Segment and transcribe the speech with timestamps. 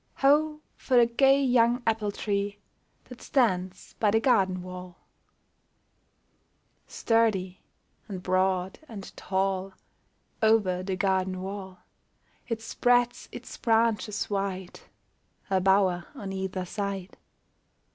[0.15, 0.61] Ho!
[0.77, 2.57] for the gay young apple tree
[3.03, 4.97] That stands by the garden wall!
[6.87, 7.61] Sturdy
[8.07, 9.73] and broad and tall,
[10.41, 11.81] Over the garden wall
[12.47, 14.79] It spreads its branches wide—
[15.51, 17.15] A bower on either side.